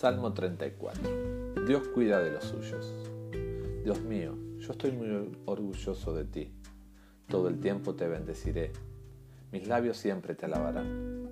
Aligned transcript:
Salmo 0.00 0.32
34. 0.32 1.66
Dios 1.66 1.86
cuida 1.88 2.22
de 2.22 2.30
los 2.30 2.44
suyos. 2.44 2.90
Dios 3.84 4.00
mío, 4.00 4.34
yo 4.58 4.72
estoy 4.72 4.92
muy 4.92 5.30
orgulloso 5.44 6.14
de 6.14 6.24
ti. 6.24 6.54
Todo 7.28 7.48
el 7.48 7.60
tiempo 7.60 7.94
te 7.94 8.08
bendeciré. 8.08 8.72
Mis 9.52 9.68
labios 9.68 9.98
siempre 9.98 10.34
te 10.34 10.46
alabarán. 10.46 11.28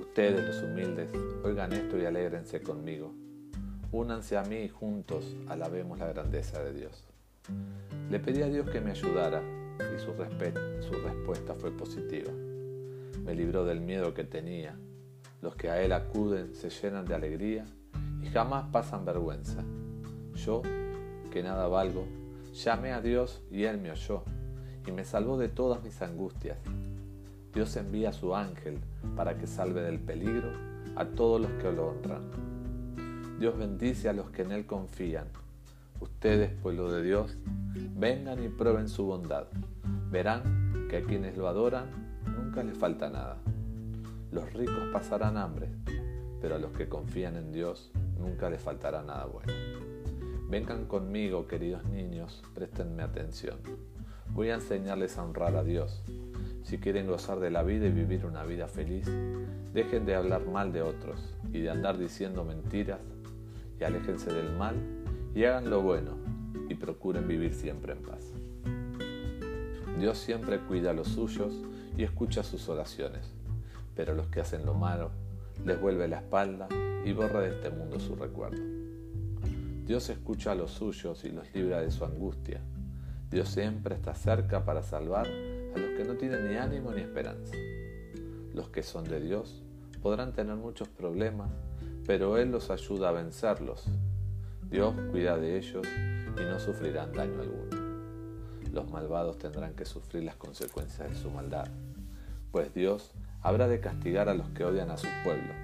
Ustedes, 0.00 0.46
los 0.46 0.62
humildes, 0.62 1.10
oigan 1.42 1.72
esto 1.72 1.96
y 1.96 2.04
alégrense 2.04 2.60
conmigo. 2.60 3.14
Únanse 3.90 4.36
a 4.36 4.42
mí 4.42 4.56
y 4.56 4.68
juntos 4.68 5.34
alabemos 5.48 5.98
la 5.98 6.08
grandeza 6.08 6.62
de 6.62 6.74
Dios. 6.74 7.02
Le 8.10 8.20
pedí 8.20 8.42
a 8.42 8.48
Dios 8.48 8.68
que 8.68 8.82
me 8.82 8.90
ayudara 8.90 9.42
y 9.78 9.98
su, 9.98 10.12
su 10.12 10.92
respuesta 11.00 11.54
fue 11.54 11.70
positiva. 11.70 12.30
Me 13.24 13.34
libró 13.34 13.64
del 13.64 13.80
miedo 13.80 14.12
que 14.12 14.24
tenía. 14.24 14.78
Los 15.40 15.56
que 15.56 15.70
a 15.70 15.82
Él 15.82 15.92
acuden 15.92 16.54
se 16.54 16.68
llenan 16.68 17.06
de 17.06 17.14
alegría 17.14 17.64
y 18.22 18.28
jamás 18.28 18.66
pasan 18.70 19.04
vergüenza. 19.04 19.62
Yo, 20.34 20.62
que 21.30 21.42
nada 21.42 21.68
valgo, 21.68 22.06
llamé 22.52 22.92
a 22.92 23.00
Dios 23.00 23.42
y 23.50 23.64
Él 23.64 23.78
me 23.78 23.90
oyó 23.90 24.22
y 24.86 24.92
me 24.92 25.04
salvó 25.04 25.38
de 25.38 25.48
todas 25.48 25.82
mis 25.82 26.00
angustias. 26.02 26.58
Dios 27.52 27.76
envía 27.76 28.10
a 28.10 28.12
su 28.12 28.34
ángel 28.34 28.78
para 29.16 29.36
que 29.36 29.46
salve 29.46 29.82
del 29.82 29.98
peligro 29.98 30.50
a 30.96 31.04
todos 31.04 31.40
los 31.40 31.50
que 31.52 31.72
lo 31.72 31.88
honran. 31.88 32.22
Dios 33.38 33.56
bendice 33.56 34.08
a 34.08 34.12
los 34.12 34.30
que 34.30 34.42
en 34.42 34.52
Él 34.52 34.66
confían. 34.66 35.26
Ustedes, 36.00 36.50
pueblo 36.62 36.90
de 36.90 37.02
Dios, 37.02 37.36
vengan 37.96 38.42
y 38.42 38.48
prueben 38.48 38.88
su 38.88 39.04
bondad. 39.04 39.46
Verán 40.10 40.86
que 40.88 40.98
a 40.98 41.02
quienes 41.02 41.36
lo 41.36 41.48
adoran 41.48 41.86
nunca 42.24 42.62
les 42.62 42.76
falta 42.76 43.10
nada. 43.10 43.38
Los 44.30 44.52
ricos 44.52 44.88
pasarán 44.92 45.36
hambre, 45.36 45.68
pero 46.40 46.54
a 46.54 46.58
los 46.58 46.72
que 46.72 46.88
confían 46.88 47.36
en 47.36 47.52
Dios 47.52 47.90
nunca 48.20 48.50
les 48.50 48.60
faltará 48.60 49.02
nada 49.02 49.26
bueno. 49.26 49.52
Vengan 50.48 50.86
conmigo, 50.86 51.46
queridos 51.46 51.84
niños, 51.84 52.42
préstenme 52.54 53.02
atención. 53.02 53.58
Voy 54.32 54.50
a 54.50 54.54
enseñarles 54.54 55.16
a 55.16 55.24
honrar 55.24 55.56
a 55.56 55.64
Dios. 55.64 56.02
Si 56.62 56.78
quieren 56.78 57.06
gozar 57.06 57.40
de 57.40 57.50
la 57.50 57.62
vida 57.62 57.86
y 57.86 57.90
vivir 57.90 58.26
una 58.26 58.44
vida 58.44 58.68
feliz, 58.68 59.10
dejen 59.72 60.06
de 60.06 60.14
hablar 60.14 60.46
mal 60.46 60.72
de 60.72 60.82
otros 60.82 61.34
y 61.52 61.60
de 61.60 61.70
andar 61.70 61.98
diciendo 61.98 62.44
mentiras 62.44 63.00
y 63.78 63.84
aléjense 63.84 64.32
del 64.32 64.52
mal 64.56 64.76
y 65.34 65.44
hagan 65.44 65.70
lo 65.70 65.82
bueno 65.82 66.16
y 66.68 66.74
procuren 66.74 67.26
vivir 67.26 67.54
siempre 67.54 67.92
en 67.92 68.02
paz. 68.02 68.32
Dios 69.98 70.18
siempre 70.18 70.60
cuida 70.60 70.90
a 70.90 70.94
los 70.94 71.08
suyos 71.08 71.54
y 71.96 72.04
escucha 72.04 72.42
sus 72.42 72.68
oraciones, 72.68 73.32
pero 73.94 74.14
los 74.14 74.28
que 74.28 74.40
hacen 74.40 74.64
lo 74.64 74.74
malo 74.74 75.10
les 75.64 75.80
vuelve 75.80 76.08
la 76.08 76.18
espalda 76.18 76.68
y 77.04 77.12
borra 77.12 77.40
de 77.40 77.50
este 77.50 77.70
mundo 77.70 77.98
su 78.00 78.14
recuerdo. 78.16 78.62
Dios 79.86 80.08
escucha 80.08 80.52
a 80.52 80.54
los 80.54 80.70
suyos 80.70 81.24
y 81.24 81.30
los 81.30 81.52
libra 81.54 81.80
de 81.80 81.90
su 81.90 82.04
angustia. 82.04 82.60
Dios 83.30 83.48
siempre 83.48 83.94
está 83.94 84.14
cerca 84.14 84.64
para 84.64 84.82
salvar 84.82 85.26
a 85.26 85.78
los 85.78 85.96
que 85.96 86.04
no 86.04 86.14
tienen 86.14 86.48
ni 86.48 86.56
ánimo 86.56 86.92
ni 86.92 87.00
esperanza. 87.00 87.54
Los 88.54 88.68
que 88.68 88.82
son 88.82 89.04
de 89.04 89.20
Dios 89.20 89.62
podrán 90.02 90.32
tener 90.32 90.56
muchos 90.56 90.88
problemas, 90.88 91.50
pero 92.06 92.38
Él 92.38 92.50
los 92.50 92.70
ayuda 92.70 93.08
a 93.08 93.12
vencerlos. 93.12 93.84
Dios 94.70 94.94
cuida 95.10 95.36
de 95.36 95.58
ellos 95.58 95.86
y 96.36 96.40
no 96.40 96.58
sufrirán 96.60 97.12
daño 97.12 97.40
alguno. 97.40 97.76
Los 98.72 98.90
malvados 98.90 99.38
tendrán 99.38 99.74
que 99.74 99.84
sufrir 99.84 100.22
las 100.22 100.36
consecuencias 100.36 101.10
de 101.10 101.16
su 101.16 101.30
maldad, 101.30 101.66
pues 102.52 102.72
Dios 102.72 103.12
habrá 103.42 103.68
de 103.68 103.80
castigar 103.80 104.28
a 104.28 104.34
los 104.34 104.48
que 104.50 104.64
odian 104.64 104.90
a 104.90 104.96
su 104.96 105.08
pueblo. 105.24 105.54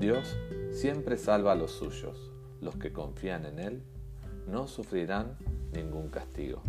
Dios 0.00 0.36
siempre 0.72 1.16
salva 1.16 1.52
a 1.52 1.56
los 1.56 1.72
suyos. 1.72 2.32
Los 2.60 2.76
que 2.76 2.92
confían 2.92 3.46
en 3.46 3.58
Él 3.58 3.82
no 4.48 4.66
sufrirán 4.66 5.36
ningún 5.72 6.08
castigo. 6.08 6.62